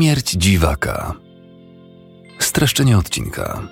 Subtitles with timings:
[0.00, 1.14] Śmierć dziwaka.
[2.38, 3.62] Streszczenie odcinka.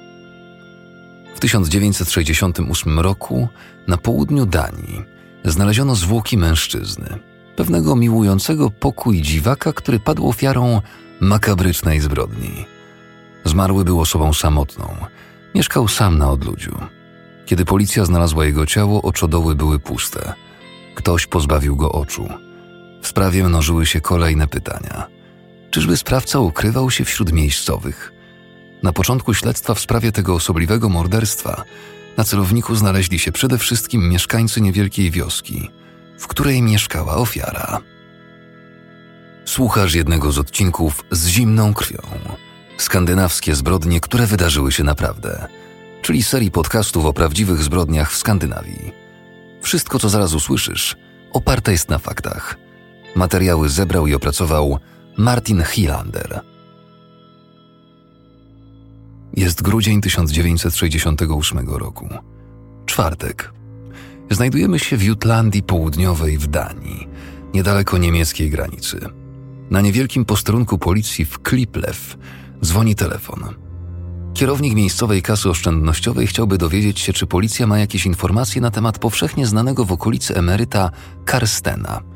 [1.35, 3.49] W 1968 roku
[3.87, 5.03] na południu Danii
[5.45, 7.19] znaleziono zwłoki mężczyzny,
[7.57, 10.81] pewnego miłującego pokój dziwaka, który padł ofiarą
[11.21, 12.65] makabrycznej zbrodni.
[13.45, 14.97] Zmarły był osobą samotną,
[15.55, 16.79] mieszkał sam na odludziu.
[17.47, 20.33] Kiedy policja znalazła jego ciało, oczodoły były puste.
[20.95, 22.29] Ktoś pozbawił go oczu.
[23.03, 25.07] W sprawie mnożyły się kolejne pytania–
[25.79, 28.13] Czyżby sprawca ukrywał się wśród miejscowych?
[28.83, 31.65] Na początku śledztwa w sprawie tego osobliwego morderstwa
[32.17, 35.71] na celowniku znaleźli się przede wszystkim mieszkańcy niewielkiej wioski,
[36.19, 37.81] w której mieszkała ofiara.
[39.45, 42.03] Słuchasz jednego z odcinków z zimną krwią.
[42.79, 45.47] Skandynawskie zbrodnie, które wydarzyły się naprawdę,
[46.03, 48.93] czyli serii podcastów o prawdziwych zbrodniach w Skandynawii.
[49.63, 50.97] Wszystko, co zaraz usłyszysz,
[51.33, 52.57] oparte jest na faktach.
[53.15, 54.79] Materiały zebrał i opracował
[55.19, 56.41] Martin Hilander.
[59.37, 62.09] Jest grudzień 1968 roku.
[62.87, 63.53] Czwartek.
[64.31, 67.09] Znajdujemy się w Jutlandii Południowej w Danii,
[67.55, 69.01] niedaleko niemieckiej granicy.
[69.71, 72.17] Na niewielkim posterunku policji w Kliplew
[72.65, 73.45] dzwoni telefon.
[74.35, 79.47] Kierownik miejscowej kasy oszczędnościowej chciałby dowiedzieć się, czy policja ma jakieś informacje na temat powszechnie
[79.47, 80.91] znanego w okolicy emeryta
[81.25, 82.01] Karstena–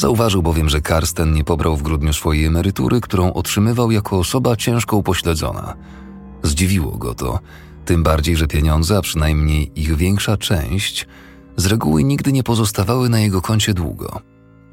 [0.00, 4.96] Zauważył bowiem, że Karsten nie pobrał w grudniu swojej emerytury, którą otrzymywał jako osoba ciężko
[4.96, 5.74] upośledzona.
[6.42, 7.38] Zdziwiło go to,
[7.84, 11.06] tym bardziej, że pieniądze, a przynajmniej ich większa część,
[11.56, 14.20] z reguły nigdy nie pozostawały na jego koncie długo.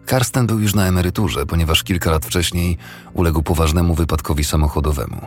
[0.06, 2.78] Karsten był już na emeryturze, ponieważ kilka lat wcześniej
[3.14, 5.22] uległ poważnemu wypadkowi samochodowemu.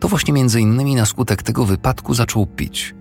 [0.00, 2.94] To właśnie między innymi na skutek tego wypadku zaczął pić,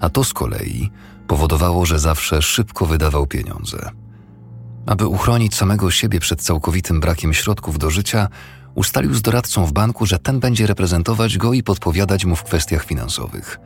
[0.00, 0.90] a to z kolei
[1.26, 3.90] powodowało, że zawsze szybko wydawał pieniądze.
[4.86, 8.28] Aby uchronić samego siebie przed całkowitym brakiem środków do życia,
[8.74, 12.84] ustalił z doradcą w banku, że ten będzie reprezentować go i podpowiadać mu w kwestiach
[12.84, 13.58] finansowych.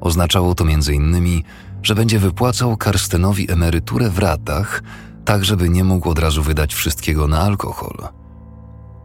[0.00, 1.42] Oznaczało to m.in.,
[1.82, 4.82] że będzie wypłacał Karstenowi emeryturę w ratach,
[5.24, 8.08] tak żeby nie mógł od razu wydać wszystkiego na alkohol.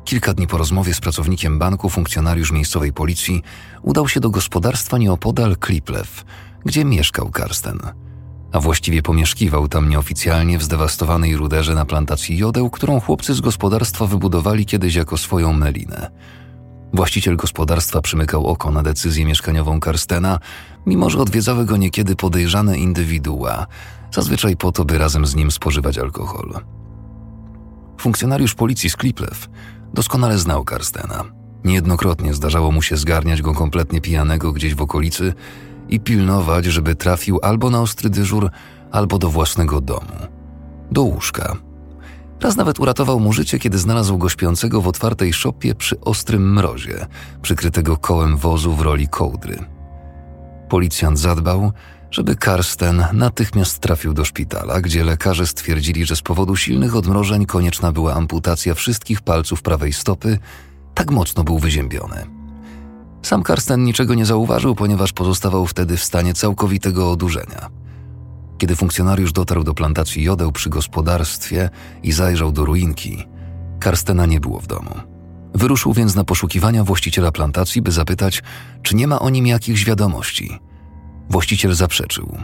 [0.06, 3.42] Kilka dni po rozmowie z pracownikiem banku funkcjonariusz miejscowej policji
[3.82, 6.26] udał się do gospodarstwa nieopodal Kliplew,
[6.66, 7.80] gdzie mieszkał Karsten–
[8.54, 14.08] a właściwie pomieszkiwał tam nieoficjalnie w zdewastowanej ruderze na plantacji jodeł, którą chłopcy z gospodarstwa
[14.08, 16.12] wybudowali kiedyś jako swoją melinę.
[16.94, 20.40] Właściciel gospodarstwa przymykał oko na decyzję mieszkaniową Karstena,
[20.86, 23.68] mimo że odwiedzały go niekiedy podejrzane indywidua,
[24.12, 26.54] zazwyczaj po to, by razem z nim spożywać alkohol.
[28.02, 29.50] Funkcjonariusz policji z Kliplew
[29.94, 31.24] doskonale znał Karstena.
[31.64, 35.34] Niejednokrotnie zdarzało mu się zgarniać go kompletnie pijanego gdzieś w okolicy,
[35.90, 38.50] i pilnować, żeby trafił albo na ostry dyżur,
[38.92, 40.16] albo do własnego domu.
[40.92, 41.56] Do łóżka.
[42.42, 47.06] Raz nawet uratował mu życie, kiedy znalazł go śpiącego w otwartej szopie przy ostrym mrozie,
[47.42, 49.60] przykrytego kołem wozu w roli kołdry.
[50.70, 51.72] Policjant zadbał,
[52.12, 57.92] żeby Karsten natychmiast trafił do szpitala, gdzie lekarze stwierdzili, że z powodu silnych odmrożeń konieczna
[57.92, 60.38] była amputacja wszystkich palców prawej stopy,
[60.94, 62.43] tak mocno był wyziębiony.
[63.24, 67.70] Sam Karsten niczego nie zauważył, ponieważ pozostawał wtedy w stanie całkowitego odurzenia.
[68.58, 71.70] Kiedy funkcjonariusz dotarł do plantacji jodeł przy gospodarstwie
[72.04, 73.28] i zajrzał do ruinki,
[73.80, 74.96] Karstena nie było w domu.
[75.54, 78.44] Wyruszył więc na poszukiwania właściciela plantacji, by zapytać,
[78.82, 80.60] czy nie ma o nim jakichś wiadomości.
[81.30, 82.38] Właściciel zaprzeczył,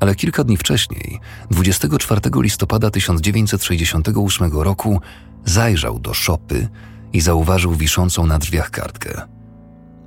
[0.00, 1.20] ale kilka dni wcześniej,
[1.50, 5.00] 24 listopada 1968 roku,
[5.44, 6.68] zajrzał do szopy
[7.12, 9.35] i zauważył wiszącą na drzwiach kartkę.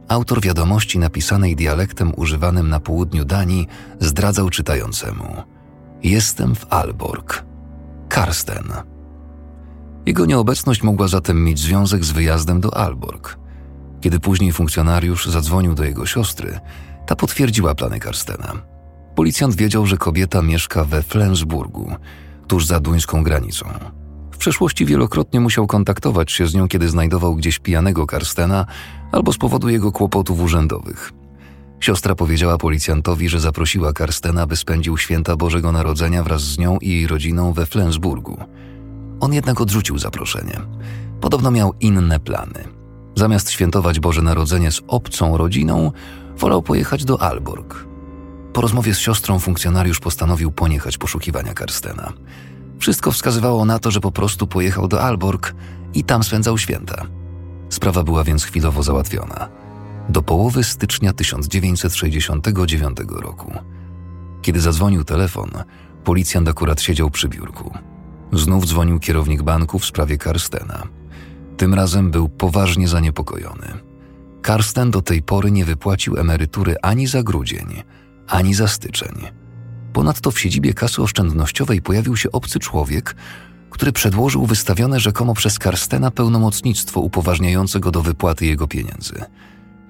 [0.09, 3.67] Autor wiadomości napisanej dialektem używanym na południu Danii
[3.99, 5.43] zdradzał czytającemu:
[6.03, 7.45] Jestem w Alborg.
[8.09, 8.73] Karsten.
[10.05, 13.37] Jego nieobecność mogła zatem mieć związek z wyjazdem do Alborg.
[14.01, 16.59] Kiedy później funkcjonariusz zadzwonił do jego siostry,
[17.05, 18.53] ta potwierdziła plany Karstena.
[19.15, 21.95] Policjant wiedział, że kobieta mieszka we Flensburgu,
[22.47, 23.65] tuż za duńską granicą
[24.39, 28.65] przeszłości wielokrotnie musiał kontaktować się z nią, kiedy znajdował gdzieś pijanego Karstena
[29.11, 31.11] albo z powodu jego kłopotów urzędowych.
[31.79, 36.89] Siostra powiedziała policjantowi, że zaprosiła Karstena, by spędził święta Bożego Narodzenia wraz z nią i
[36.89, 38.37] jej rodziną we Flensburgu.
[39.19, 40.59] On jednak odrzucił zaproszenie.
[41.21, 42.63] Podobno miał inne plany.
[43.15, 45.91] Zamiast świętować Boże Narodzenie z obcą rodziną,
[46.37, 47.85] wolał pojechać do Alborg.
[48.53, 52.13] Po rozmowie z siostrą funkcjonariusz postanowił poniechać poszukiwania Karstena.
[52.79, 55.55] Wszystko wskazywało na to, że po prostu pojechał do Alborg
[55.93, 57.05] i tam spędzał święta.
[57.69, 59.49] Sprawa była więc chwilowo załatwiona.
[60.09, 63.53] Do połowy stycznia 1969 roku.
[64.41, 65.51] Kiedy zadzwonił telefon,
[66.03, 67.73] policjant akurat siedział przy biurku.
[68.33, 70.83] Znów dzwonił kierownik banku w sprawie Karstena.
[71.57, 73.67] Tym razem był poważnie zaniepokojony.
[74.41, 77.83] Karsten do tej pory nie wypłacił emerytury ani za grudzień,
[78.27, 79.27] ani za styczeń.
[79.93, 83.15] Ponadto w siedzibie kasy oszczędnościowej pojawił się obcy człowiek,
[83.69, 89.23] który przedłożył wystawione rzekomo przez Karstena pełnomocnictwo upoważniające go do wypłaty jego pieniędzy.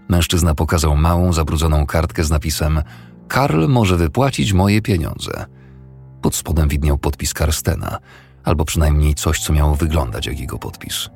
[0.09, 2.81] Mężczyzna pokazał małą, zabrudzoną kartkę z napisem
[3.27, 5.45] Karl może wypłacić moje pieniądze.
[6.21, 7.97] Pod spodem widniał podpis Karstena,
[8.43, 11.09] albo przynajmniej coś, co miało wyglądać jak jego podpis.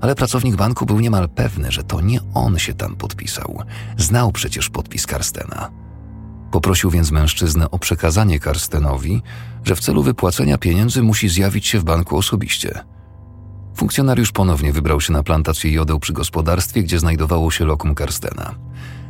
[0.00, 3.62] Ale pracownik banku był niemal pewny, że to nie on się tam podpisał.
[3.98, 5.85] Znał przecież podpis Karstena.
[6.56, 9.22] Poprosił więc mężczyznę o przekazanie Karstenowi,
[9.64, 12.80] że w celu wypłacenia pieniędzy musi zjawić się w banku osobiście.
[13.74, 18.54] Funkcjonariusz ponownie wybrał się na plantację jodeł przy gospodarstwie, gdzie znajdowało się lokum Karstena.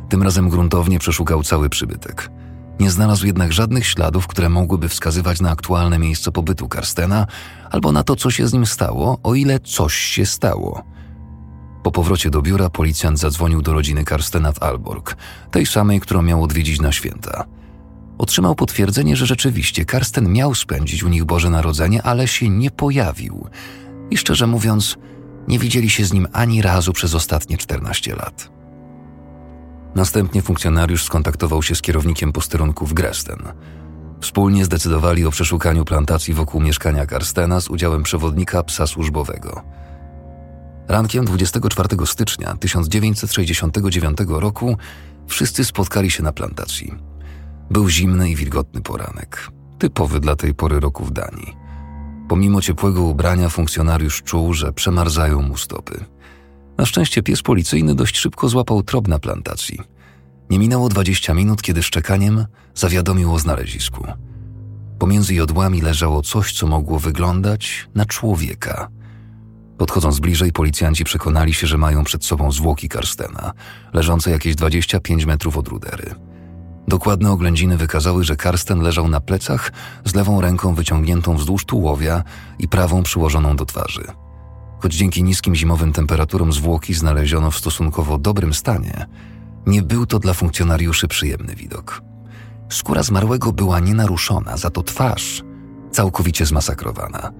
[0.09, 2.31] Tym razem gruntownie przeszukał cały przybytek.
[2.79, 7.27] Nie znalazł jednak żadnych śladów, które mogłyby wskazywać na aktualne miejsce pobytu Karstena
[7.71, 10.83] albo na to, co się z nim stało, o ile coś się stało.
[11.87, 15.15] Po powrocie do biura policjant zadzwonił do rodziny Karstena w Alborg,
[15.51, 17.45] tej samej, którą miał odwiedzić na święta.
[18.17, 23.47] Otrzymał potwierdzenie, że rzeczywiście Karsten miał spędzić u nich Boże Narodzenie, ale się nie pojawił.
[24.11, 24.95] I szczerze mówiąc,
[25.47, 28.51] nie widzieli się z nim ani razu przez ostatnie 14 lat.
[29.95, 33.39] Następnie funkcjonariusz skontaktował się z kierownikiem posterunku w Gresten.
[34.21, 39.63] Wspólnie zdecydowali o przeszukaniu plantacji wokół mieszkania Karstena z udziałem przewodnika psa służbowego.
[40.87, 44.77] Rankiem 24 stycznia 1969 roku
[45.27, 46.93] wszyscy spotkali się na plantacji.
[47.69, 49.47] Był zimny i wilgotny poranek,
[49.79, 51.55] typowy dla tej pory roku w Danii.
[52.29, 56.05] Pomimo ciepłego ubrania funkcjonariusz czuł, że przemarzają mu stopy.
[56.77, 59.79] Na szczęście pies policyjny dość szybko złapał trop na plantacji.
[60.49, 62.45] Nie minęło 20 minut, kiedy szczekaniem
[62.75, 64.07] zawiadomił o znalezisku.
[64.99, 68.89] Pomiędzy jodłami leżało coś, co mogło wyglądać na człowieka.
[69.77, 73.53] Podchodząc bliżej, policjanci przekonali się, że mają przed sobą zwłoki Karstena,
[73.93, 76.15] leżące jakieś 25 metrów od rudery.
[76.87, 79.71] Dokładne oględziny wykazały, że Karsten leżał na plecach
[80.05, 82.23] z lewą ręką wyciągniętą wzdłuż tułowia
[82.59, 84.03] i prawą przyłożoną do twarzy.
[84.79, 89.05] Choć dzięki niskim zimowym temperaturom zwłoki znaleziono w stosunkowo dobrym stanie,
[89.65, 92.01] nie był to dla funkcjonariuszy przyjemny widok.
[92.69, 95.43] Skóra zmarłego była nienaruszona, za to twarz
[95.91, 97.31] całkowicie zmasakrowana,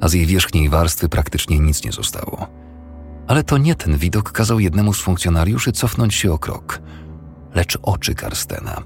[0.00, 2.46] a z jej wierzchniej warstwy praktycznie nic nie zostało.
[3.26, 6.80] Ale to nie ten widok kazał jednemu z funkcjonariuszy cofnąć się o krok,
[7.54, 8.82] lecz oczy Karstena,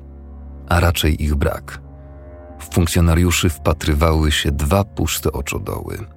[0.68, 1.80] a raczej ich brak.
[2.58, 5.98] W funkcjonariuszy wpatrywały się dwa puste oczodoły–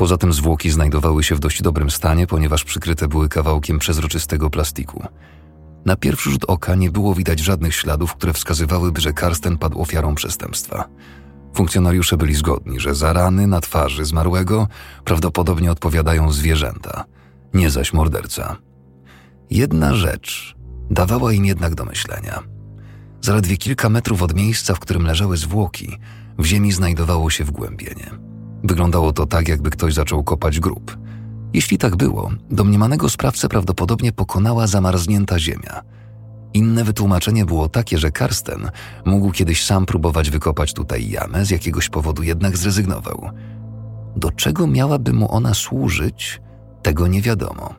[0.00, 5.04] Poza tym zwłoki znajdowały się w dość dobrym stanie, ponieważ przykryte były kawałkiem przezroczystego plastiku.
[5.84, 10.14] Na pierwszy rzut oka nie było widać żadnych śladów, które wskazywałyby, że Karsten padł ofiarą
[10.14, 10.88] przestępstwa.
[11.54, 14.68] Funkcjonariusze byli zgodni, że za rany na twarzy zmarłego
[15.04, 17.04] prawdopodobnie odpowiadają zwierzęta,
[17.54, 18.56] nie zaś morderca.
[19.50, 20.56] Jedna rzecz
[20.90, 22.42] dawała im jednak do myślenia.
[23.20, 25.98] Zaledwie kilka metrów od miejsca, w którym leżały zwłoki,
[26.38, 28.10] w ziemi znajdowało się wgłębienie.
[28.64, 30.98] Wyglądało to tak, jakby ktoś zaczął kopać grób.
[31.52, 35.82] Jeśli tak było, domniemanego sprawcę prawdopodobnie pokonała zamarznięta ziemia.
[36.54, 38.70] Inne wytłumaczenie było takie, że Karsten
[39.04, 43.30] mógł kiedyś sam próbować wykopać tutaj jamę, z jakiegoś powodu jednak zrezygnował.
[44.16, 46.40] Do czego miałaby mu ona służyć,
[46.82, 47.74] tego nie wiadomo.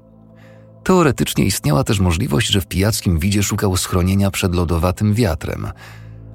[0.84, 5.68] Teoretycznie istniała też możliwość, że w pijackim widzie szukał schronienia przed lodowatym wiatrem,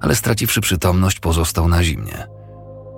[0.00, 2.26] ale straciwszy przytomność pozostał na zimnie.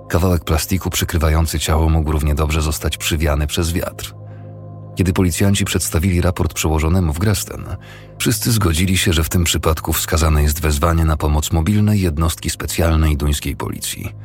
[0.09, 4.18] Kawałek plastiku przykrywający ciało mógł równie dobrze zostać przywiany przez wiatr.
[4.99, 7.65] Kiedy policjanci przedstawili raport przełożonemu w Gresten,
[8.17, 13.17] wszyscy zgodzili się, że w tym przypadku wskazane jest wezwanie na pomoc mobilnej jednostki specjalnej
[13.17, 14.15] duńskiej policji.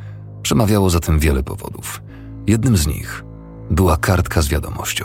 [0.43, 2.02] Przemawiało za tym wiele powodów.
[2.47, 3.25] Jednym z nich
[3.71, 5.04] była kartka z wiadomością,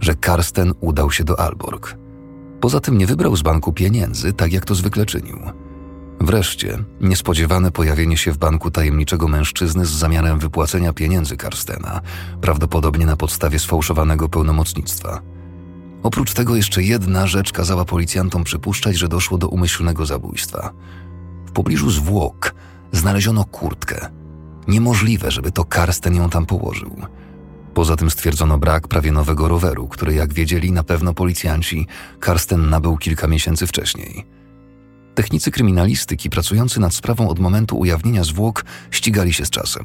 [0.00, 1.96] że Karsten udał się do Alborg.
[2.60, 5.38] Poza tym nie wybrał z banku pieniędzy, tak jak to zwykle czynił–
[6.22, 12.00] Wreszcie niespodziewane pojawienie się w banku tajemniczego mężczyzny z zamiarem wypłacenia pieniędzy Karstena,
[12.40, 15.20] prawdopodobnie na podstawie sfałszowanego pełnomocnictwa.
[16.02, 20.72] Oprócz tego jeszcze jedna rzecz kazała policjantom przypuszczać, że doszło do umyślnego zabójstwa.
[21.46, 22.54] W pobliżu zwłok
[22.92, 24.08] znaleziono kurtkę.
[24.68, 26.96] Niemożliwe, żeby to Karsten ją tam położył.
[27.74, 31.86] Poza tym stwierdzono brak prawie nowego roweru, który, jak wiedzieli na pewno policjanci,
[32.20, 34.41] Karsten nabył kilka miesięcy wcześniej.
[35.14, 39.84] Technicy kryminalistyki pracujący nad sprawą od momentu ujawnienia zwłok ścigali się z czasem.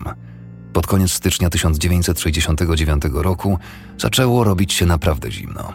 [0.74, 3.60] Pod koniec stycznia 1969 roku
[3.98, 5.74] zaczęło robić się naprawdę zimno.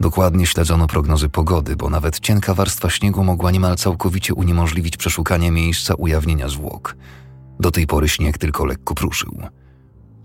[0.00, 5.94] Dokładnie śledzono prognozy pogody, bo nawet cienka warstwa śniegu mogła niemal całkowicie uniemożliwić przeszukanie miejsca
[5.94, 6.96] ujawnienia zwłok.
[7.60, 9.42] Do tej pory śnieg tylko lekko pruszył.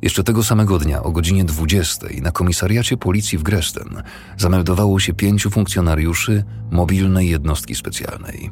[0.01, 4.03] Jeszcze tego samego dnia o godzinie 20 na komisariacie policji w Gresten
[4.38, 8.50] zameldowało się pięciu funkcjonariuszy mobilnej jednostki specjalnej.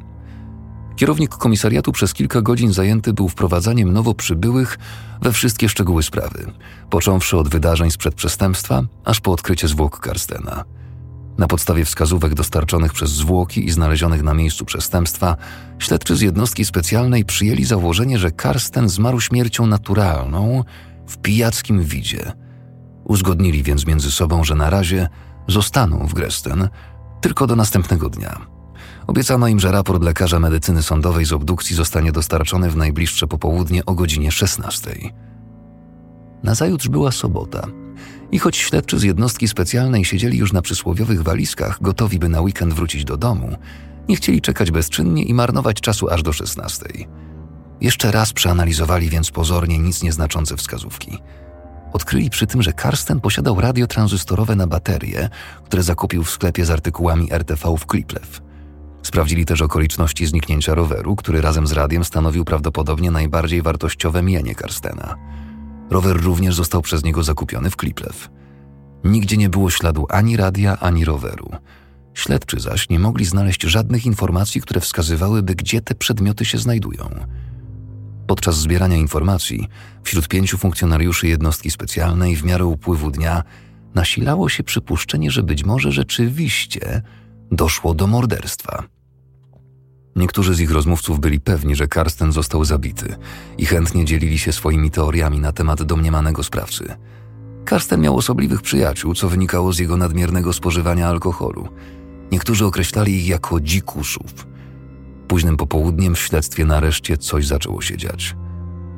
[0.96, 4.78] Kierownik komisariatu przez kilka godzin zajęty był wprowadzaniem nowo przybyłych
[5.22, 6.52] we wszystkie szczegóły sprawy,
[6.90, 10.64] począwszy od wydarzeń sprzed przestępstwa, aż po odkrycie zwłok Karstena.
[11.38, 15.36] Na podstawie wskazówek dostarczonych przez zwłoki i znalezionych na miejscu przestępstwa,
[15.78, 20.64] śledczy z jednostki specjalnej przyjęli założenie, że Karsten zmarł śmiercią naturalną
[21.10, 22.32] w pijackim widzie.
[23.04, 25.08] Uzgodnili więc między sobą, że na razie
[25.48, 26.68] zostaną w Gresten
[27.20, 28.46] tylko do następnego dnia.
[29.06, 33.94] Obiecano im, że raport lekarza medycyny sądowej z obdukcji zostanie dostarczony w najbliższe popołudnie o
[33.94, 34.96] godzinie 16.
[36.42, 37.66] Nazajutrz była sobota–
[38.32, 42.74] i choć śledczy z jednostki specjalnej siedzieli już na przysłowiowych walizkach, gotowi by na weekend
[42.74, 43.56] wrócić do domu,
[44.08, 46.84] nie chcieli czekać bezczynnie i marnować czasu aż do 16.
[47.80, 51.18] Jeszcze raz przeanalizowali więc pozornie nic nieznaczące wskazówki.
[51.92, 55.28] Odkryli przy tym, że Karsten posiadał radio tranzystorowe na baterie,
[55.64, 58.42] które zakupił w sklepie z artykułami RTV w Kliplew.
[59.02, 65.14] Sprawdzili też okoliczności zniknięcia roweru, który razem z radiem stanowił prawdopodobnie najbardziej wartościowe mienie Karstena–
[65.90, 68.30] Rower również został przez niego zakupiony w Kliplew.
[69.04, 71.50] Nigdzie nie było śladu ani radia, ani roweru.
[72.14, 77.10] Śledczy zaś nie mogli znaleźć żadnych informacji, które wskazywałyby, gdzie te przedmioty się znajdują.
[78.30, 79.68] Podczas zbierania informacji
[80.02, 83.42] wśród pięciu funkcjonariuszy jednostki specjalnej w miarę upływu dnia
[83.94, 87.02] nasilało się przypuszczenie, że być może rzeczywiście
[87.50, 88.84] doszło do morderstwa.
[90.16, 93.16] Niektórzy z ich rozmówców byli pewni, że Karsten został zabity
[93.58, 96.96] i chętnie dzielili się swoimi teoriami na temat domniemanego sprawcy.
[97.64, 101.68] Karsten miał osobliwych przyjaciół, co wynikało z jego nadmiernego spożywania alkoholu.
[102.32, 104.49] Niektórzy określali ich jako dzikusów.
[105.30, 108.36] Późnym popołudniem w śledztwie nareszcie coś zaczęło się dziać.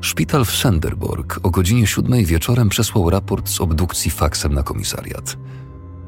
[0.01, 5.37] Szpital w Senderborg o godzinie siódmej wieczorem przesłał raport z obdukcji faksem na komisariat.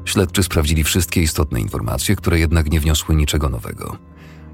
[0.05, 3.97] Śledczy sprawdzili wszystkie istotne informacje, które jednak nie wniosły niczego nowego.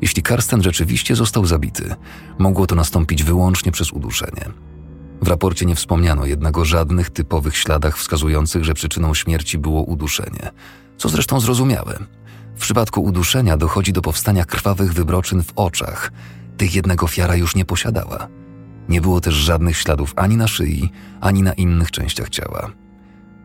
[0.02, 1.96] Jeśli Karsten rzeczywiście został zabity,
[2.40, 4.46] mogło to nastąpić wyłącznie przez uduszenie.
[5.22, 10.52] W raporcie nie wspomniano jednak o żadnych typowych śladach wskazujących, że przyczyną śmierci było uduszenie,
[10.98, 12.00] co zresztą zrozumiałe.
[12.56, 16.12] W przypadku uduszenia dochodzi do powstania krwawych wybroczyn w oczach,
[16.58, 18.28] tych jednak ofiara już nie posiadała.
[18.90, 20.92] Nie było też żadnych śladów ani na szyi,
[21.22, 22.72] ani na innych częściach ciała.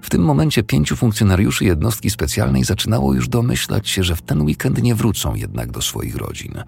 [0.02, 4.82] W tym momencie pięciu funkcjonariuszy jednostki specjalnej zaczynało już domyślać się, że w ten weekend
[4.82, 6.62] nie wrócą jednak do swoich rodzin.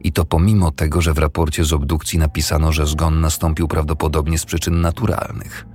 [0.00, 4.44] I to pomimo tego, że w raporcie z obdukcji napisano, że zgon nastąpił prawdopodobnie z
[4.44, 5.66] przyczyn naturalnych.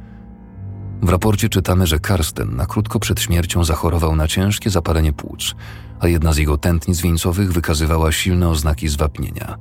[1.02, 5.56] W raporcie czytamy, że Karsten na krótko przed śmiercią zachorował na ciężkie zapalenie płuc,
[6.00, 9.58] a jedna z jego tętnic wieńcowych wykazywała silne oznaki zwapnienia.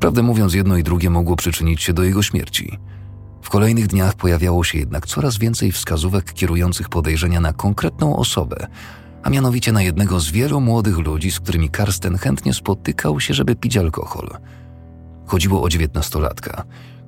[0.00, 2.78] Prawdę mówiąc, jedno i drugie mogło przyczynić się do jego śmierci–
[3.46, 8.66] w kolejnych dniach pojawiało się jednak coraz więcej wskazówek kierujących podejrzenia na konkretną osobę,
[9.22, 13.56] a mianowicie na jednego z wielu młodych ludzi, z którymi Karsten chętnie spotykał się, żeby
[13.56, 14.30] pić alkohol.
[15.26, 16.64] Chodziło o dziewiętnastolatka,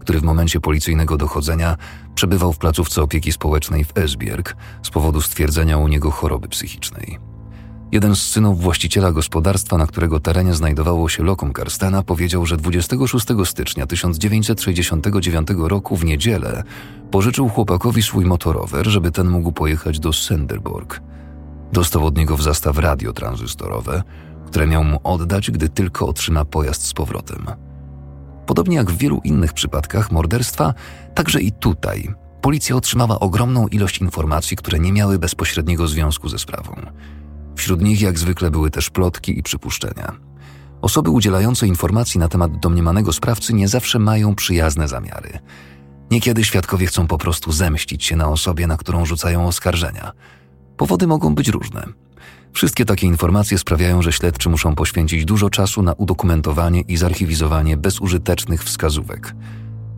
[0.09, 1.77] który w momencie policyjnego dochodzenia
[2.15, 7.19] przebywał w placówce opieki społecznej w Esbjerg z powodu stwierdzenia u niego choroby psychicznej.
[7.93, 13.27] Jeden z synów właściciela gospodarstwa, na którego terenie znajdowało się lokum Karstena, powiedział, że 26
[13.45, 16.63] stycznia 1969 roku w niedzielę
[17.11, 21.01] pożyczył chłopakowi swój motorower, żeby ten mógł pojechać do Senderborg.
[21.73, 24.03] Dostał od niego w zastaw radio tranzystorowe,
[24.47, 27.68] które miał mu oddać, gdy tylko otrzyma pojazd z powrotem.
[28.49, 30.75] Podobnie jak w wielu innych przypadkach morderstwa,
[31.15, 36.75] także i tutaj policja otrzymała ogromną ilość informacji, które nie miały bezpośredniego związku ze sprawą.
[37.57, 40.13] Wśród nich jak zwykle były też plotki i przypuszczenia.
[40.83, 45.39] Osoby udzielające informacji na temat domniemanego sprawcy nie zawsze mają przyjazne zamiary.
[46.11, 50.13] Niekiedy świadkowie chcą po prostu zemścić się na osobie, na którą rzucają oskarżenia.
[50.77, 51.87] Powody mogą być różne.
[52.53, 58.65] Wszystkie takie informacje sprawiają, że śledczy muszą poświęcić dużo czasu na udokumentowanie i zarchiwizowanie bezużytecznych
[58.65, 59.35] wskazówek.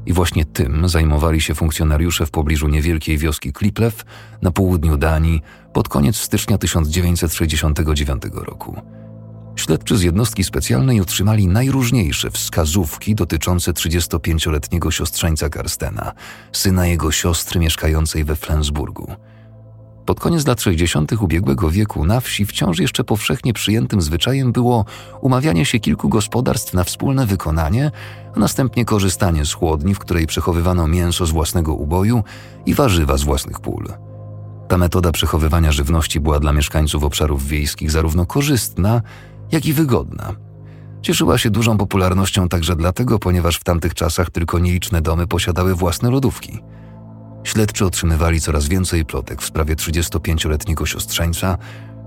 [0.07, 4.04] I właśnie tym zajmowali się funkcjonariusze w pobliżu niewielkiej wioski Kliplew
[4.42, 5.42] na południu Danii
[5.73, 8.76] pod koniec stycznia 1969 roku.
[9.57, 16.12] Śledczy z jednostki specjalnej otrzymali najróżniejsze wskazówki dotyczące 35-letniego siostrzeńca Karstena,
[16.52, 19.14] syna jego siostry mieszkającej we Flensburgu.
[20.11, 21.12] Pod koniec lat 60.
[21.12, 24.85] ubiegłego wieku na wsi wciąż jeszcze powszechnie przyjętym zwyczajem było
[25.21, 27.90] umawianie się kilku gospodarstw na wspólne wykonanie,
[28.37, 32.25] a następnie korzystanie z chłodni, w której przechowywano mięso z własnego uboju
[32.67, 33.88] i warzywa z własnych pól.
[34.69, 39.02] Ta metoda przechowywania żywności była dla mieszkańców obszarów wiejskich zarówno korzystna,
[39.52, 40.33] jak i wygodna.
[41.02, 46.11] Cieszyła się dużą popularnością także dlatego, ponieważ w tamtych czasach tylko nieliczne domy posiadały własne
[46.11, 46.59] lodówki–
[47.44, 51.59] Śledczy otrzymywali coraz więcej plotek w sprawie 35-letniego siostrzeńca,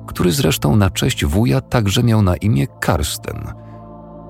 [0.08, 3.54] który zresztą na cześć wuja także miał na imię Karsten.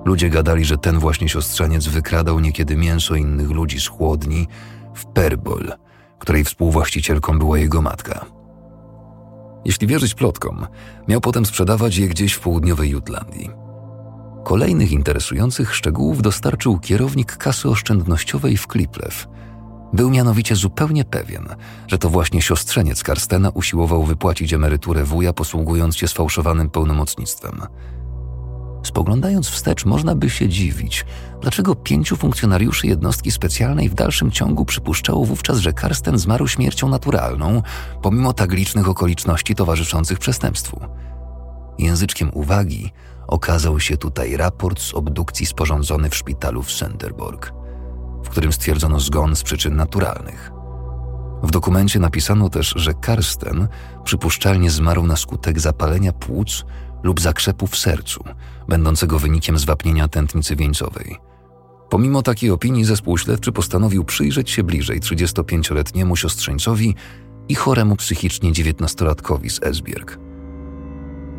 [0.04, 4.48] Ludzie gadali, że ten właśnie siostrzeniec wykradał niekiedy mięso innych ludzi z chłodni
[4.94, 5.72] w Perbol,
[6.18, 8.24] której współwłaścicielką była jego matka.
[9.64, 10.66] Jeśli wierzyć plotkom,
[11.08, 13.50] miał potem sprzedawać je gdzieś w południowej Jutlandii.
[14.44, 19.28] Kolejnych interesujących szczegółów dostarczył kierownik kasy oszczędnościowej w Kliplew.
[19.94, 21.48] Był mianowicie zupełnie pewien,
[21.86, 27.60] że to właśnie siostrzeniec Karstena usiłował wypłacić emeryturę wuja, posługując się sfałszowanym pełnomocnictwem–
[28.84, 31.06] Spoglądając wstecz, można by się dziwić,
[31.40, 37.62] dlaczego pięciu funkcjonariuszy jednostki specjalnej w dalszym ciągu przypuszczało wówczas, że Karsten zmarł śmiercią naturalną,
[38.02, 40.80] pomimo tak licznych okoliczności towarzyszących przestępstwu.
[41.78, 42.92] Języczkiem uwagi
[43.26, 47.52] okazał się tutaj raport z obdukcji sporządzony w szpitalu w Senderborg,
[48.24, 50.52] w którym stwierdzono zgon z przyczyn naturalnych.
[51.42, 53.68] W dokumencie napisano też, że Karsten
[54.04, 56.64] przypuszczalnie zmarł na skutek zapalenia płuc
[57.02, 58.24] lub zakrzepu w sercu,
[58.68, 61.16] będącego wynikiem zwapnienia tętnicy wieńcowej.
[61.90, 66.94] Pomimo takiej opinii zespół śledczy postanowił przyjrzeć się bliżej 35-letniemu siostrzeńcowi
[67.48, 70.18] i choremu psychicznie 19-latkowi z Esbjerg.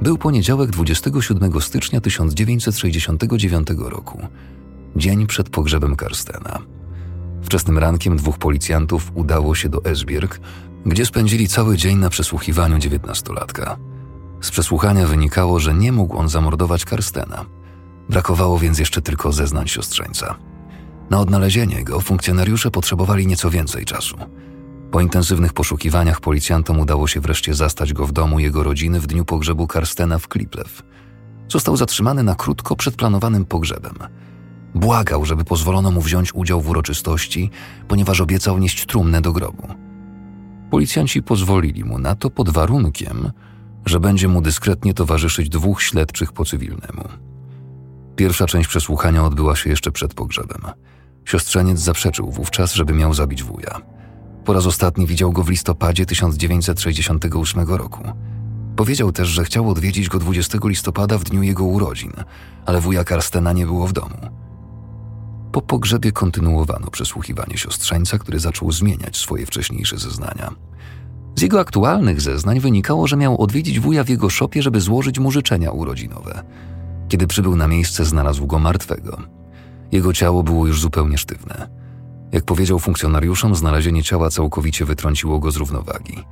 [0.02, 4.28] Był poniedziałek 27 stycznia 1969 roku,
[4.96, 6.75] dzień przed pogrzebem Karstena.
[7.46, 10.40] Wczesnym rankiem dwóch policjantów udało się do Esbjerg,
[10.86, 13.78] gdzie spędzili cały dzień na przesłuchiwaniu dziewiętnastolatka.
[14.42, 17.46] Z przesłuchania wynikało, że nie mógł on zamordować Karstena.
[18.10, 20.36] Brakowało więc jeszcze tylko zeznań siostrzeńca.
[21.10, 24.16] Na odnalezienie go funkcjonariusze potrzebowali nieco więcej czasu.
[24.92, 29.26] Po intensywnych poszukiwaniach policjantom udało się wreszcie zastać go w domu jego rodziny w dniu
[29.26, 30.84] pogrzebu Karstena w Kliplew.
[31.52, 33.96] Został zatrzymany na krótko przed planowanym pogrzebem.
[34.76, 37.50] Błagał, żeby pozwolono mu wziąć udział w uroczystości,
[37.88, 39.68] ponieważ obiecał nieść trumnę do grobu.
[40.70, 43.32] Policjanci pozwolili mu na to pod warunkiem,
[43.86, 47.10] że będzie mu dyskretnie towarzyszyć dwóch śledczych po cywilnemu.
[48.16, 50.62] Pierwsza część przesłuchania odbyła się jeszcze przed pogrzebem.
[51.26, 53.82] Siostrzeniec zaprzeczył wówczas, żeby miał zabić wuja.
[54.46, 58.04] Po raz ostatni widział go w listopadzie 1968 roku.
[58.76, 62.14] Powiedział też, że chciał odwiedzić go 20 listopada w dniu jego urodzin,
[62.66, 64.18] ale wuja Karstena nie było w domu.
[65.56, 70.52] Po pogrzebie kontynuowano przesłuchiwanie siostrzeńca, który zaczął zmieniać swoje wcześniejsze zeznania.
[71.36, 75.32] Z jego aktualnych zeznań wynikało, że miał odwiedzić wuja w jego szopie, żeby złożyć mu
[75.32, 76.44] życzenia urodzinowe.
[77.10, 79.18] Kiedy przybył na miejsce, znalazł go martwego.
[79.92, 81.70] Jego ciało było już zupełnie sztywne.
[82.32, 86.24] Jak powiedział funkcjonariuszom, znalezienie ciała całkowicie wytrąciło go z równowagi.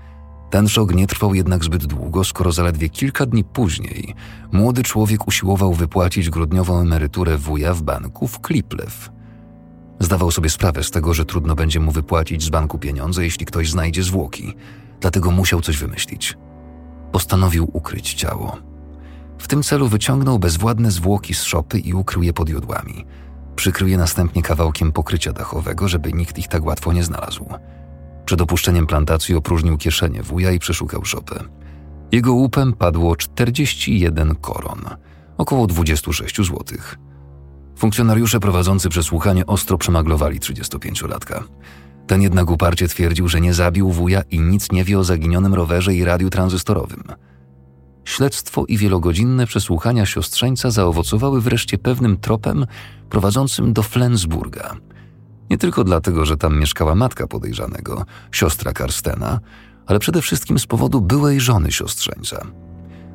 [0.54, 4.16] Ten szok nie trwał jednak zbyt długo, skoro zaledwie kilka dni później
[4.52, 9.10] młody człowiek usiłował wypłacić grudniową emeryturę wuja w banku w Kliplew.
[10.00, 13.70] Zdawał sobie sprawę z tego, że trudno będzie mu wypłacić z banku pieniądze, jeśli ktoś
[13.70, 14.54] znajdzie zwłoki–
[15.02, 16.38] dlatego musiał coś wymyślić.
[17.12, 18.58] Postanowił ukryć ciało.
[19.38, 23.06] W tym celu wyciągnął bezwładne zwłoki z szopy i ukrył je pod jodłami.
[23.56, 27.46] Przykrył je następnie kawałkiem pokrycia dachowego, żeby nikt ich tak łatwo nie znalazł.
[28.26, 31.44] Przed opuszczeniem plantacji opróżnił kieszenie wuja i przeszukał szopę.
[32.12, 34.82] Jego łupem padło 41 koron,
[35.38, 36.98] około 26 złotych.
[37.78, 41.44] Funkcjonariusze prowadzący przesłuchanie ostro przemaglowali 35-latka.
[42.08, 45.96] Ten jednak uparcie twierdził, że nie zabił wuja i nic nie wie o zaginionym rowerze
[45.96, 47.04] i radiu tranzystorowym.
[48.06, 52.66] Śledztwo i wielogodzinne przesłuchania siostrzeńca zaowocowały wreszcie pewnym tropem
[53.10, 54.76] prowadzącym do Flensburga.
[55.50, 59.40] Nie tylko dlatego, że tam mieszkała matka podejrzanego, siostra Karstena,
[59.86, 62.46] ale przede wszystkim z powodu byłej żony siostrzeńca.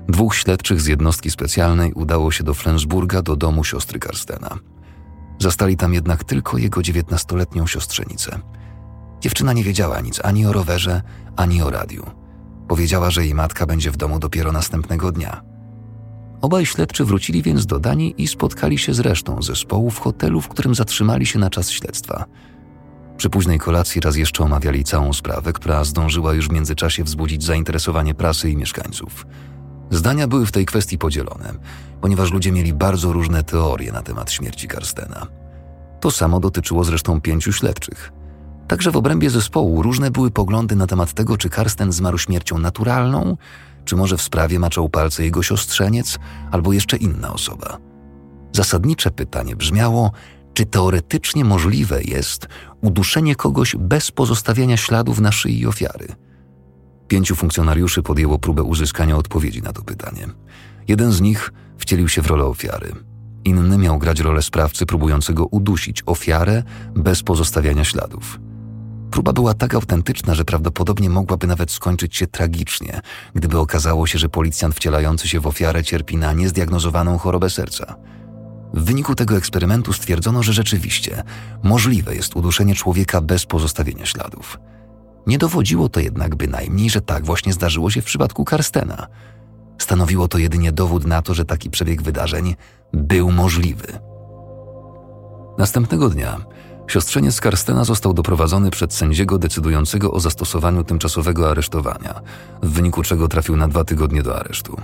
[0.08, 4.58] Dwóch śledczych z jednostki specjalnej udało się do Flensburga do domu siostry Karstena.
[5.38, 8.38] Zastali tam jednak tylko jego dziewiętnastoletnią siostrzenicę–
[9.20, 11.02] Dziewczyna nie wiedziała nic ani o rowerze,
[11.36, 12.06] ani o radiu.
[12.68, 15.42] Powiedziała, że jej matka będzie w domu dopiero następnego dnia.
[16.42, 20.48] Obaj śledczy wrócili więc do Danii i spotkali się z resztą zespołu w hotelu, w
[20.48, 22.24] którym zatrzymali się na czas śledztwa.
[23.16, 28.14] Przy późnej kolacji raz jeszcze omawiali całą sprawę, która zdążyła już w międzyczasie wzbudzić zainteresowanie
[28.14, 29.26] prasy i mieszkańców.
[29.90, 31.54] Zdania były w tej kwestii podzielone,
[32.00, 35.26] ponieważ ludzie mieli bardzo różne teorie na temat śmierci Karstena.
[36.00, 38.12] To samo dotyczyło zresztą pięciu śledczych–
[38.68, 43.36] Także w obrębie zespołu różne były poglądy na temat tego, czy Karsten zmarł śmiercią naturalną,
[43.88, 46.18] czy może w sprawie maczał palce jego siostrzeniec
[46.50, 47.78] albo jeszcze inna osoba.
[48.52, 50.12] Zasadnicze pytanie brzmiało,
[50.54, 52.46] czy teoretycznie możliwe jest
[52.80, 56.06] uduszenie kogoś bez pozostawiania śladów na szyi ofiary.
[57.08, 60.28] Pięciu funkcjonariuszy podjęło próbę uzyskania odpowiedzi na to pytanie.
[60.88, 62.92] Jeden z nich wcielił się w rolę ofiary.
[63.44, 66.62] Inny miał grać rolę sprawcy próbującego udusić ofiarę
[66.94, 68.40] bez pozostawiania śladów.
[69.10, 73.00] Próba była tak autentyczna, że prawdopodobnie mogłaby nawet skończyć się tragicznie,
[73.34, 77.94] gdyby okazało się, że policjant wcielający się w ofiarę cierpi na niezdiagnozowaną chorobę serca.
[78.74, 81.22] W wyniku tego eksperymentu stwierdzono, że rzeczywiście
[81.62, 84.58] możliwe jest uduszenie człowieka bez pozostawienia śladów.
[85.26, 89.06] Nie dowodziło to jednak bynajmniej, że tak właśnie zdarzyło się w przypadku Karstena.
[89.78, 92.56] Stanowiło to jedynie dowód na to, że taki przebieg wydarzeń
[92.92, 93.98] był możliwy.
[95.58, 96.40] Następnego dnia
[96.88, 102.20] siostrzeniec Karstena został doprowadzony przed sędziego decydującego o zastosowaniu tymczasowego aresztowania,
[102.62, 104.76] w wyniku czego trafił na dwa tygodnie do aresztu.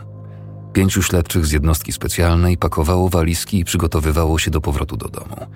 [0.73, 5.47] Pięciu śledczych z jednostki specjalnej pakowało walizki i przygotowywało się do powrotu do domu.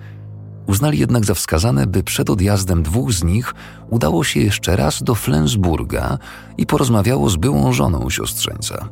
[0.67, 3.53] Uznali jednak za wskazane, by przed odjazdem dwóch z nich
[3.89, 6.17] udało się jeszcze raz do Flensburga
[6.57, 8.89] i porozmawiało z byłą żoną siostrzeńca.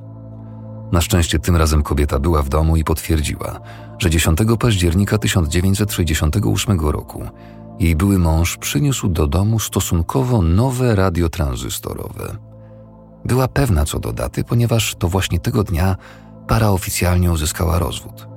[0.91, 3.59] Na szczęście tym razem kobieta była w domu i potwierdziła,
[3.99, 7.23] że 10 października 1968 roku
[7.79, 12.38] jej były mąż przyniósł do domu stosunkowo nowe radio tranzystorowe.
[13.25, 15.95] Była pewna co do daty, ponieważ to właśnie tego dnia
[16.47, 18.27] para oficjalnie uzyskała rozwód.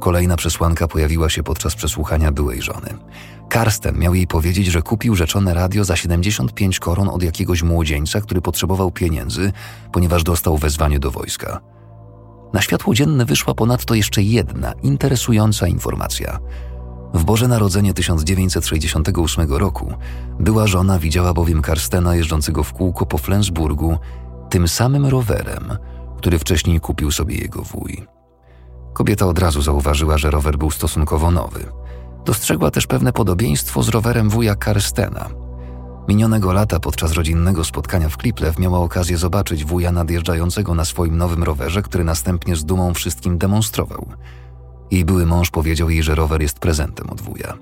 [0.00, 2.94] Kolejna przesłanka pojawiła się podczas przesłuchania byłej żony.
[3.48, 8.40] Karsten miał jej powiedzieć, że kupił rzeczone radio za 75 koron od jakiegoś młodzieńca, który
[8.40, 9.52] potrzebował pieniędzy,
[9.92, 11.60] ponieważ dostał wezwanie do wojska.
[12.52, 16.38] Na światło dzienne wyszła ponadto jeszcze jedna interesująca informacja.
[17.14, 19.92] W Boże Narodzenie 1968 roku
[20.40, 23.98] była żona widziała bowiem Karstena jeżdżącego w kółko po Flensburgu
[24.50, 25.78] tym samym rowerem,
[26.16, 28.06] który wcześniej kupił sobie jego wuj.
[28.92, 31.64] Kobieta od razu zauważyła, że rower był stosunkowo nowy.
[32.24, 35.47] Dostrzegła też pewne podobieństwo z rowerem wuja Karstena.
[36.08, 41.42] Minionego lata podczas rodzinnego spotkania w Kliplew miała okazję zobaczyć wuja nadjeżdżającego na swoim nowym
[41.42, 44.06] rowerze, który następnie z dumą wszystkim demonstrował.
[44.90, 47.58] Jej były mąż powiedział jej, że rower jest prezentem od wuja.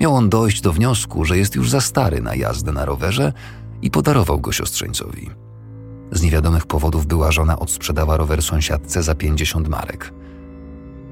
[0.00, 3.32] Miał on dojść do wniosku, że jest już za stary na jazdę na rowerze
[3.82, 5.30] i podarował go siostrzeńcowi.
[6.12, 10.12] Z niewiadomych powodów była żona odsprzedała rower sąsiadce za 50 marek.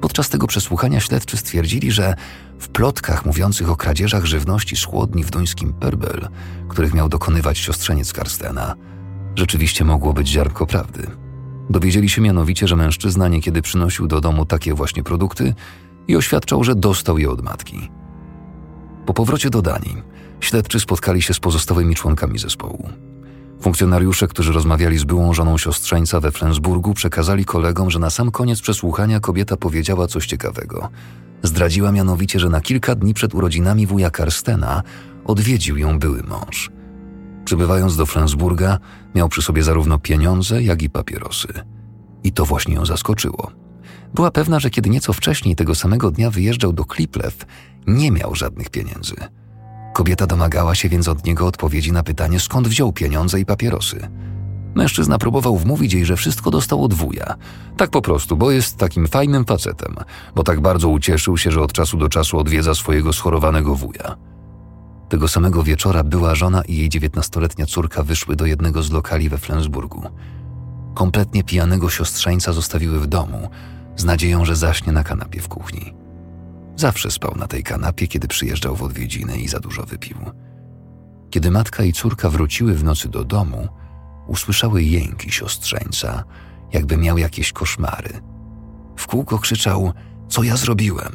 [0.00, 2.14] Podczas tego przesłuchania śledczy stwierdzili, że
[2.58, 6.28] w plotkach mówiących o kradzieżach żywności z chłodni w duńskim Perbel,
[6.68, 8.74] których miał dokonywać siostrzeniec Karstena,
[9.36, 11.06] rzeczywiście mogło być ziarnko prawdy.
[11.70, 15.54] Dowiedzieli się mianowicie, że mężczyzna niekiedy przynosił do domu takie właśnie produkty
[16.08, 17.90] i oświadczał, że dostał je od matki.
[19.06, 20.02] Po powrocie do Danii
[20.40, 22.88] śledczy spotkali się z pozostałymi członkami zespołu.
[23.60, 28.60] Funkcjonariusze, którzy rozmawiali z byłą żoną siostrzeńca we Flensburgu, przekazali kolegom, że na sam koniec
[28.60, 30.88] przesłuchania kobieta powiedziała coś ciekawego.
[31.42, 34.82] Zdradziła mianowicie, że na kilka dni przed urodzinami wuja Karstena
[35.24, 36.70] odwiedził ją były mąż.
[37.44, 38.78] Przybywając do Flensburga,
[39.14, 41.48] miał przy sobie zarówno pieniądze, jak i papierosy.
[42.24, 43.50] I to właśnie ją zaskoczyło.
[44.14, 47.46] Była pewna, że kiedy nieco wcześniej tego samego dnia wyjeżdżał do Kliplew,
[47.86, 49.14] nie miał żadnych pieniędzy–
[49.92, 54.08] Kobieta domagała się więc od niego odpowiedzi na pytanie, skąd wziął pieniądze i papierosy.
[54.74, 57.34] Mężczyzna próbował wmówić jej, że wszystko dostał od wuja.
[57.76, 59.96] Tak po prostu, bo jest takim fajnym facetem,
[60.34, 64.16] bo tak bardzo ucieszył się, że od czasu do czasu odwiedza swojego schorowanego wuja.
[65.08, 69.38] Tego samego wieczora była żona i jej dziewiętnastoletnia córka wyszły do jednego z lokali we
[69.38, 70.02] Flensburgu.
[70.94, 73.50] Kompletnie pijanego siostrzeńca zostawiły w domu,
[73.96, 75.99] z nadzieją, że zaśnie na kanapie w kuchni.
[76.80, 80.16] Zawsze spał na tej kanapie, kiedy przyjeżdżał w odwiedziny i za dużo wypił.
[81.30, 83.68] Kiedy matka i córka wróciły w nocy do domu,
[84.26, 86.24] usłyszały jęki siostrzeńca,
[86.72, 88.20] jakby miał jakieś koszmary.
[88.96, 89.92] W kółko krzyczał:
[90.28, 91.12] Co ja zrobiłem?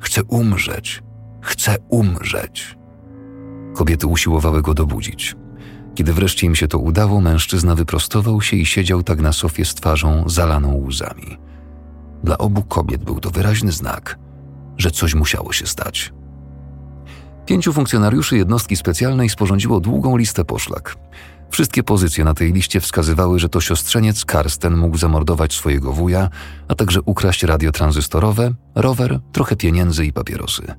[0.00, 1.02] Chcę umrzeć!
[1.42, 2.78] Chcę umrzeć!
[3.74, 5.36] Kobiety usiłowały go dobudzić.
[5.94, 9.74] Kiedy wreszcie im się to udało, mężczyzna wyprostował się i siedział tak na sofie z
[9.74, 11.38] twarzą zalaną łzami.
[12.24, 14.16] Dla obu kobiet był to wyraźny znak–
[14.80, 16.12] że coś musiało się stać.
[17.46, 20.96] Pięciu funkcjonariuszy jednostki specjalnej sporządziło długą listę poszlak.
[21.50, 26.30] Wszystkie pozycje na tej liście wskazywały, że to siostrzeniec Karsten mógł zamordować swojego wuja,
[26.68, 30.74] a także ukraść radio tranzystorowe, rower, trochę pieniędzy i papierosy.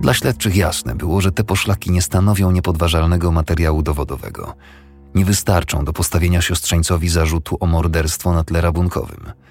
[0.00, 4.54] Dla śledczych jasne było, że te poszlaki nie stanowią niepodważalnego materiału dowodowego.
[5.14, 9.32] Nie wystarczą do postawienia siostrzeńcowi zarzutu o morderstwo na tle rabunkowym–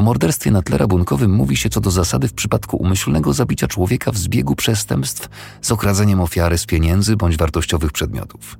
[0.00, 4.12] o morderstwie na tle rabunkowym mówi się co do zasady w przypadku umyślnego zabicia człowieka
[4.12, 5.28] w zbiegu przestępstw
[5.62, 8.58] z okradzeniem ofiary z pieniędzy bądź wartościowych przedmiotów.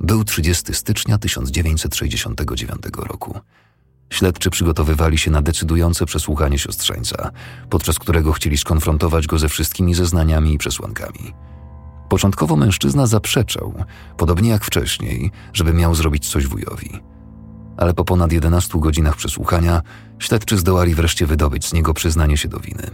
[0.00, 3.40] Był 30 stycznia 1969 roku.
[4.10, 7.30] Śledczy przygotowywali się na decydujące przesłuchanie siostrzeńca,
[7.70, 11.34] podczas którego chcieli skonfrontować go ze wszystkimi zeznaniami i przesłankami.
[12.08, 13.74] Początkowo mężczyzna zaprzeczał,
[14.16, 17.00] podobnie jak wcześniej, żeby miał zrobić coś wujowi
[17.78, 19.82] ale po ponad 11 godzinach przesłuchania
[20.18, 22.90] śledczy zdołali wreszcie wydobyć z niego przyznanie się do winy.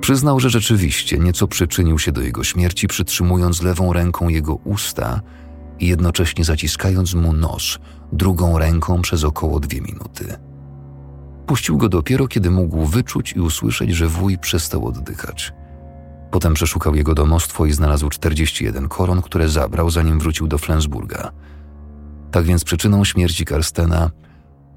[0.00, 5.20] Przyznał, że rzeczywiście nieco przyczynił się do jego śmierci, przytrzymując lewą ręką jego usta
[5.78, 7.78] i jednocześnie zaciskając mu nos
[8.12, 10.36] drugą ręką przez około dwie minuty.
[11.46, 15.52] Puścił go dopiero, kiedy mógł wyczuć i usłyszeć, że wuj przestał oddychać.
[16.30, 21.32] Potem przeszukał jego domostwo i znalazł 41 koron, które zabrał, zanim wrócił do Flensburga.
[22.30, 24.10] Tak więc przyczyną śmierci Karstena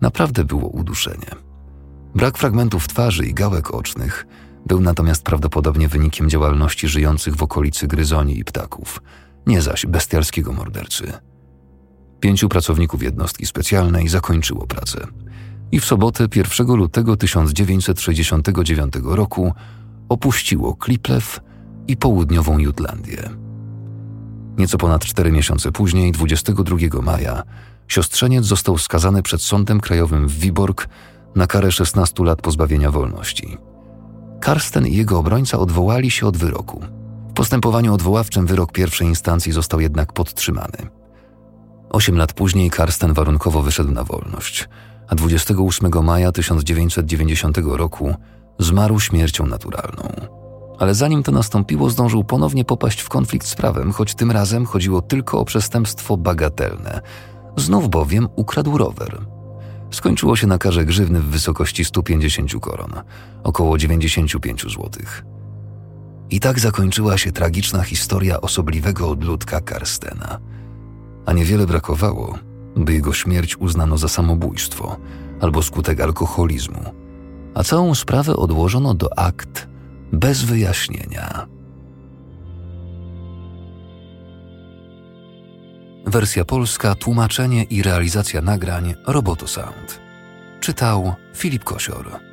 [0.01, 1.29] naprawdę było uduszenie.
[2.15, 4.27] Brak fragmentów twarzy i gałek ocznych
[4.65, 9.01] był natomiast prawdopodobnie wynikiem działalności żyjących w okolicy gryzoni i ptaków,
[9.47, 11.13] nie zaś bestialskiego mordercy.
[12.19, 15.07] Pięciu pracowników jednostki specjalnej zakończyło pracę
[15.71, 19.53] i w sobotę 1 lutego 1969 roku
[20.09, 21.39] opuściło Kliplew
[21.87, 23.42] i południową Jutlandię.
[24.57, 27.43] Nieco ponad cztery miesiące później, 22 maja,
[27.87, 30.87] siostrzeniec został skazany przed Sądem Krajowym w Wiborg
[31.35, 33.57] na karę 16 lat pozbawienia wolności.
[34.41, 36.81] Karsten i jego obrońca odwołali się od wyroku.
[37.29, 40.77] W postępowaniu odwoławczym wyrok pierwszej instancji został jednak podtrzymany.
[41.89, 44.69] Osiem lat później Karsten warunkowo wyszedł na wolność,
[45.07, 48.15] a 28 maja 1990 roku
[48.59, 50.42] zmarł śmiercią naturalną.
[50.79, 55.01] Ale zanim to nastąpiło, zdążył ponownie popaść w konflikt z prawem, choć tym razem chodziło
[55.01, 57.01] tylko o przestępstwo bagatelne.
[57.57, 59.21] Znów bowiem ukradł rower.
[59.91, 62.93] Skończyło się na karze grzywny w wysokości 150 koron,
[63.43, 64.89] około 95 zł.
[66.29, 70.39] I tak zakończyła się tragiczna historia osobliwego odludka Karstena.
[71.25, 72.37] A niewiele brakowało,
[72.75, 74.97] by jego śmierć uznano za samobójstwo
[75.41, 76.83] albo skutek alkoholizmu,
[77.53, 79.72] a całą sprawę odłożono do akt
[80.13, 81.47] bez wyjaśnienia.
[86.05, 89.99] Wersja polska, tłumaczenie i realizacja nagrań Robotosound.
[90.59, 92.32] Czytał Filip Kosior.